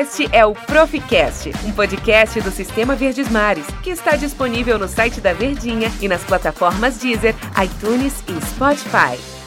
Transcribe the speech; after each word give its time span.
Este 0.00 0.26
é 0.32 0.46
o 0.46 0.54
Proficast, 0.54 1.52
um 1.62 1.72
podcast 1.72 2.40
do 2.40 2.50
Sistema 2.50 2.96
Verdes 2.96 3.28
Mares, 3.28 3.66
que 3.82 3.90
está 3.90 4.16
disponível 4.16 4.78
no 4.78 4.88
site 4.88 5.20
da 5.20 5.34
Verdinha 5.34 5.92
e 6.00 6.08
nas 6.08 6.24
plataformas 6.24 6.96
Deezer, 6.96 7.34
iTunes 7.62 8.24
e 8.26 8.46
Spotify. 8.46 9.39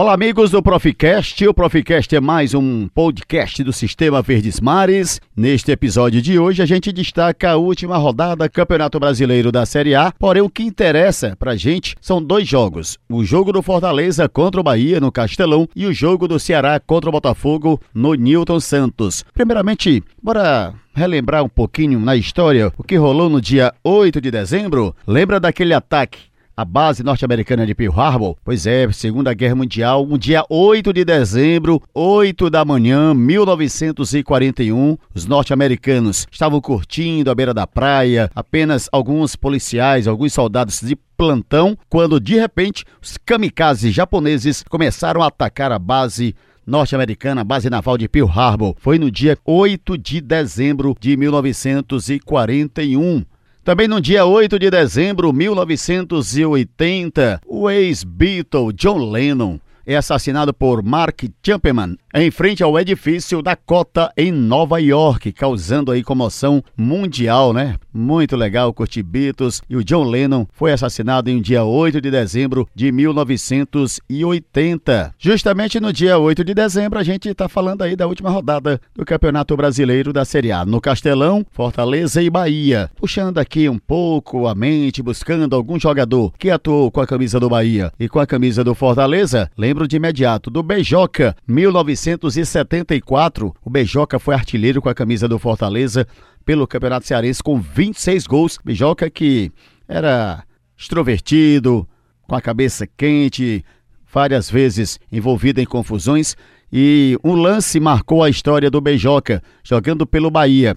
Olá, 0.00 0.14
amigos 0.14 0.50
do 0.50 0.62
Proficast. 0.62 1.46
O 1.46 1.52
Proficast 1.52 2.16
é 2.16 2.20
mais 2.20 2.54
um 2.54 2.88
podcast 2.88 3.62
do 3.62 3.70
Sistema 3.70 4.22
Verdes 4.22 4.58
Mares. 4.58 5.20
Neste 5.36 5.72
episódio 5.72 6.22
de 6.22 6.38
hoje, 6.38 6.62
a 6.62 6.64
gente 6.64 6.90
destaca 6.90 7.50
a 7.50 7.56
última 7.56 7.98
rodada 7.98 8.48
do 8.48 8.50
Campeonato 8.50 8.98
Brasileiro 8.98 9.52
da 9.52 9.66
Série 9.66 9.94
A. 9.94 10.10
Porém, 10.18 10.40
o 10.40 10.48
que 10.48 10.62
interessa 10.62 11.36
pra 11.38 11.54
gente 11.54 11.96
são 12.00 12.22
dois 12.22 12.48
jogos: 12.48 12.96
o 13.10 13.22
jogo 13.22 13.52
do 13.52 13.60
Fortaleza 13.60 14.26
contra 14.26 14.58
o 14.58 14.64
Bahia 14.64 15.00
no 15.00 15.12
Castelão 15.12 15.68
e 15.76 15.84
o 15.84 15.92
jogo 15.92 16.26
do 16.26 16.40
Ceará 16.40 16.80
contra 16.80 17.10
o 17.10 17.12
Botafogo 17.12 17.78
no 17.94 18.14
Newton 18.14 18.58
Santos. 18.58 19.22
Primeiramente, 19.34 20.02
bora 20.22 20.72
relembrar 20.94 21.44
um 21.44 21.48
pouquinho 21.48 22.00
na 22.00 22.16
história 22.16 22.72
o 22.78 22.82
que 22.82 22.96
rolou 22.96 23.28
no 23.28 23.38
dia 23.38 23.74
8 23.84 24.18
de 24.18 24.30
dezembro. 24.30 24.96
Lembra 25.06 25.38
daquele 25.38 25.74
ataque 25.74 26.29
a 26.56 26.64
base 26.64 27.02
norte-americana 27.02 27.66
de 27.66 27.74
Pearl 27.74 27.98
Harbor? 27.98 28.36
Pois 28.44 28.66
é, 28.66 28.90
Segunda 28.92 29.32
Guerra 29.34 29.54
Mundial, 29.54 30.04
um 30.04 30.18
dia 30.18 30.44
8 30.48 30.92
de 30.92 31.04
dezembro, 31.04 31.82
8 31.94 32.50
da 32.50 32.64
manhã, 32.64 33.14
1941, 33.14 34.98
os 35.14 35.26
norte-americanos 35.26 36.26
estavam 36.30 36.60
curtindo 36.60 37.30
à 37.30 37.34
beira 37.34 37.54
da 37.54 37.66
praia, 37.66 38.30
apenas 38.34 38.88
alguns 38.92 39.36
policiais, 39.36 40.06
alguns 40.06 40.32
soldados 40.32 40.80
de 40.80 40.96
plantão, 41.16 41.76
quando 41.88 42.20
de 42.20 42.38
repente 42.38 42.84
os 43.02 43.16
kamikazes 43.18 43.94
japoneses 43.94 44.64
começaram 44.68 45.22
a 45.22 45.26
atacar 45.26 45.72
a 45.72 45.78
base 45.78 46.34
norte-americana, 46.66 47.42
base 47.42 47.68
naval 47.68 47.98
de 47.98 48.08
Pearl 48.08 48.28
Harbor. 48.28 48.76
Foi 48.78 48.98
no 48.98 49.10
dia 49.10 49.36
8 49.44 49.98
de 49.98 50.20
dezembro 50.20 50.96
de 51.00 51.16
1941. 51.16 53.24
Também 53.70 53.86
no 53.86 54.00
dia 54.00 54.26
8 54.26 54.58
de 54.58 54.68
dezembro 54.68 55.30
de 55.30 55.38
1980, 55.38 57.40
o 57.46 57.70
ex-Beatle 57.70 58.72
John 58.72 59.08
Lennon 59.08 59.60
é 59.86 59.94
assassinado 59.94 60.52
por 60.52 60.82
Mark 60.82 61.22
Chapman 61.40 61.96
em 62.12 62.32
frente 62.32 62.64
ao 62.64 62.76
edifício 62.76 63.40
Dakota 63.40 64.12
em 64.16 64.32
Nova 64.32 64.80
York, 64.80 65.32
causando 65.32 65.92
aí 65.92 66.02
comoção 66.02 66.64
mundial, 66.76 67.52
né? 67.52 67.76
Muito 67.92 68.36
legal 68.36 68.72
curtir 68.72 69.02
Beatles 69.02 69.60
e 69.68 69.76
o 69.76 69.82
John 69.82 70.04
Lennon 70.04 70.46
foi 70.52 70.72
assassinado 70.72 71.28
em 71.28 71.42
dia 71.42 71.64
8 71.64 72.00
de 72.00 72.08
dezembro 72.08 72.68
de 72.72 72.92
1980. 72.92 75.12
Justamente 75.18 75.80
no 75.80 75.92
dia 75.92 76.16
8 76.16 76.44
de 76.44 76.54
dezembro 76.54 77.00
a 77.00 77.02
gente 77.02 77.28
está 77.28 77.48
falando 77.48 77.82
aí 77.82 77.96
da 77.96 78.06
última 78.06 78.30
rodada 78.30 78.80
do 78.94 79.04
Campeonato 79.04 79.56
Brasileiro 79.56 80.12
da 80.12 80.24
Série 80.24 80.52
A 80.52 80.64
no 80.64 80.80
Castelão, 80.80 81.44
Fortaleza 81.50 82.22
e 82.22 82.30
Bahia. 82.30 82.88
Puxando 82.94 83.38
aqui 83.38 83.68
um 83.68 83.78
pouco 83.78 84.46
a 84.46 84.54
mente, 84.54 85.02
buscando 85.02 85.56
algum 85.56 85.80
jogador 85.80 86.32
que 86.38 86.48
atuou 86.48 86.92
com 86.92 87.00
a 87.00 87.06
camisa 87.06 87.40
do 87.40 87.48
Bahia 87.48 87.92
e 87.98 88.08
com 88.08 88.20
a 88.20 88.26
camisa 88.26 88.62
do 88.62 88.72
Fortaleza, 88.72 89.50
lembro 89.58 89.88
de 89.88 89.96
imediato 89.96 90.48
do 90.48 90.62
Beijoca, 90.62 91.34
1974. 91.46 93.52
O 93.64 93.70
Beijoca 93.70 94.20
foi 94.20 94.34
artilheiro 94.34 94.80
com 94.80 94.88
a 94.88 94.94
camisa 94.94 95.26
do 95.26 95.40
Fortaleza 95.40 96.06
pelo 96.44 96.66
Campeonato 96.66 97.06
Cearense 97.06 97.42
com 97.42 97.60
26 97.60 98.26
gols. 98.26 98.58
Bijoca 98.64 99.08
que 99.10 99.52
era 99.88 100.44
extrovertido, 100.76 101.88
com 102.22 102.34
a 102.34 102.40
cabeça 102.40 102.86
quente, 102.86 103.64
várias 104.12 104.50
vezes 104.50 104.98
envolvido 105.10 105.60
em 105.60 105.66
confusões 105.66 106.36
e 106.72 107.18
um 107.24 107.34
lance 107.34 107.80
marcou 107.80 108.22
a 108.22 108.30
história 108.30 108.70
do 108.70 108.80
Beijoca, 108.80 109.42
jogando 109.62 110.06
pelo 110.06 110.30
Bahia. 110.30 110.76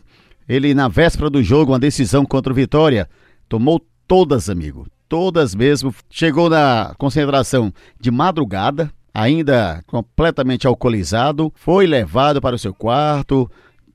Ele 0.49 0.73
na 0.73 0.87
véspera 0.87 1.29
do 1.29 1.43
jogo, 1.43 1.71
uma 1.71 1.79
decisão 1.79 2.25
contra 2.25 2.51
o 2.51 2.55
Vitória, 2.55 3.07
tomou 3.47 3.85
todas, 4.07 4.49
amigo, 4.49 4.87
todas 5.07 5.53
mesmo. 5.53 5.93
Chegou 6.09 6.49
na 6.49 6.95
concentração 6.97 7.71
de 7.99 8.09
madrugada, 8.09 8.91
ainda 9.13 9.83
completamente 9.85 10.65
alcoolizado, 10.65 11.53
foi 11.55 11.85
levado 11.85 12.41
para 12.41 12.55
o 12.55 12.59
seu 12.59 12.73
quarto, 12.73 13.49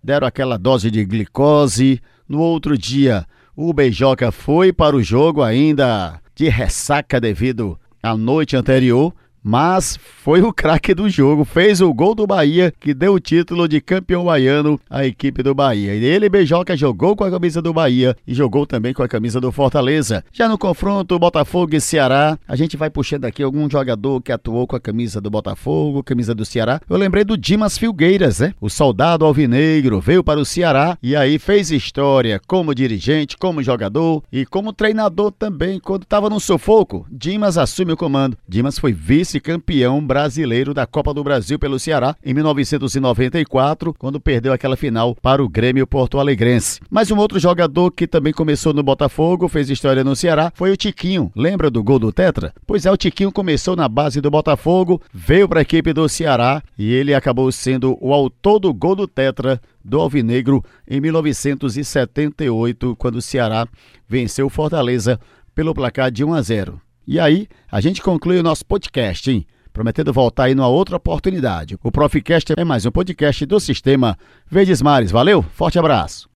deram 0.09 0.27
aquela 0.27 0.57
dose 0.57 0.91
de 0.91 1.05
glicose. 1.05 2.01
No 2.27 2.41
outro 2.41 2.79
dia, 2.79 3.27
o 3.55 3.75
Beijoca 3.75 4.33
foi 4.33 4.73
para 4.73 4.97
o 4.97 5.03
jogo 5.03 5.43
ainda 5.43 6.19
de 6.35 6.49
ressaca 6.49 7.21
devido 7.21 7.79
à 8.03 8.17
noite 8.17 8.57
anterior 8.57 9.13
mas 9.49 9.99
foi 10.23 10.43
o 10.43 10.53
craque 10.53 10.93
do 10.93 11.09
jogo, 11.09 11.43
fez 11.43 11.81
o 11.81 11.91
gol 11.95 12.15
do 12.15 12.27
Bahia 12.27 12.71
que 12.79 12.93
deu 12.93 13.15
o 13.15 13.19
título 13.19 13.67
de 13.67 13.81
campeão 13.81 14.27
baiano 14.27 14.79
à 14.91 15.07
equipe 15.07 15.43
do 15.43 15.55
Bahia. 15.55 15.95
E 15.95 16.05
ele, 16.05 16.29
Beijoca, 16.29 16.77
jogou 16.77 17.17
com 17.17 17.25
a 17.25 17.31
camisa 17.31 17.63
do 17.63 17.73
Bahia 17.73 18.15
e 18.27 18.35
jogou 18.35 18.67
também 18.67 18.93
com 18.93 19.03
a 19.03 19.09
camisa 19.09 19.41
do 19.41 19.51
Fortaleza. 19.51 20.23
Já 20.31 20.51
no 20.51 20.59
confronto 20.59 21.19
Botafogo 21.19 21.75
e 21.75 21.81
Ceará, 21.81 22.39
a 22.47 22.55
gente 22.57 22.77
vai 22.77 22.91
puxando 22.91 23.25
aqui 23.25 23.43
algum 23.43 23.71
jogador 23.71 24.21
que 24.21 24.31
atuou 24.31 24.67
com 24.67 24.77
a 24.77 24.81
camisa 24.81 25.19
do 25.19 25.31
Botafogo, 25.31 26.03
camisa 26.03 26.35
do 26.35 26.45
Ceará. 26.45 26.79
Eu 26.87 26.99
lembrei 26.99 27.25
do 27.25 27.39
Dimas 27.39 27.79
Filgueiras, 27.79 28.41
né? 28.41 28.53
O 28.61 28.69
soldado 28.69 29.25
alvinegro 29.25 29.99
veio 29.99 30.23
para 30.23 30.39
o 30.39 30.45
Ceará 30.45 30.99
e 31.03 31.17
aí 31.17 31.39
fez 31.39 31.71
história 31.71 32.39
como 32.47 32.75
dirigente, 32.75 33.35
como 33.39 33.63
jogador 33.63 34.23
e 34.31 34.45
como 34.45 34.75
treinador 34.75 35.33
também. 35.33 35.81
Quando 35.81 36.03
estava 36.03 36.29
no 36.29 36.39
sufoco, 36.39 37.07
Dimas 37.11 37.57
assume 37.57 37.95
o 37.95 37.97
comando. 37.97 38.37
Dimas 38.47 38.79
foi 38.79 38.93
vice 38.93 39.38
vice-campeão 39.39 40.05
brasileiro 40.05 40.75
da 40.75 40.85
Copa 40.87 41.15
do 41.15 41.23
Brasil 41.23 41.59
pelo 41.59 41.79
Ceará 41.79 42.17
em 42.25 42.35
1994, 42.35 43.95
quando 43.95 44.21
perdeu 44.21 44.53
aquela 44.53 44.77
final 44.77 45.15
para 45.15 45.43
o 45.43 45.49
Grêmio 45.49 45.87
Porto 45.87 46.19
Alegrense. 46.19 46.81
Mas 46.91 47.11
um 47.11 47.17
outro 47.17 47.39
jogador 47.39 47.91
que 47.93 48.07
também 48.07 48.33
começou 48.33 48.73
no 48.75 48.83
Botafogo, 48.83 49.49
fez 49.49 49.71
história 49.71 50.03
no 50.03 50.17
Ceará, 50.17 50.53
foi 50.55 50.73
o 50.73 50.77
Tiquinho. 50.77 51.31
Lembra 51.35 51.71
do 51.71 51.83
gol 51.83 51.99
do 51.99 52.13
Tetra? 52.13 52.53
Pois 52.67 52.85
é, 52.85 52.91
o 52.91 52.97
Tiquinho 52.97 53.33
começou 53.33 53.77
na 53.77 53.89
base 53.89 54.21
do 54.21 54.31
Botafogo, 54.31 55.01
veio 55.13 55.49
para 55.49 55.61
a 55.61 55.63
equipe 55.63 55.93
do 55.93 56.09
Ceará 56.09 56.63
e 56.77 56.93
ele 56.93 57.15
acabou 57.15 57.51
sendo 57.53 57.97
o 58.01 58.13
autor 58.13 58.59
do 58.59 58.75
gol 58.75 58.97
do 58.97 59.07
Tetra 59.07 59.61
do 59.85 60.01
Alvinegro 60.01 60.65
em 60.87 61.01
1978, 61.01 62.97
quando 62.97 63.17
o 63.17 63.23
Ceará 63.23 63.67
venceu 64.09 64.51
Fortaleza 64.51 65.19
pelo 65.55 65.75
placar 65.75 66.11
de 66.11 66.25
1 66.25 66.35
a 66.35 66.43
0. 66.43 66.88
E 67.11 67.19
aí, 67.19 67.49
a 67.73 67.81
gente 67.81 68.03
conclui 68.03 68.39
o 68.39 68.43
nosso 68.43 68.67
podcast, 68.67 69.31
hein? 69.31 69.47
Prometendo 69.73 70.13
voltar 70.13 70.45
aí 70.45 70.55
numa 70.55 70.69
outra 70.69 70.99
oportunidade. 70.99 71.79
O 71.83 71.91
Proficast 71.91 72.53
é 72.55 72.65
mais 72.65 72.85
um 72.85 72.91
podcast 72.91 73.47
do 73.47 73.59
Sistema 73.59 74.15
Verdes 74.47 74.83
Mares. 74.83 75.11
Valeu, 75.11 75.43
forte 75.43 75.79
abraço. 75.79 76.27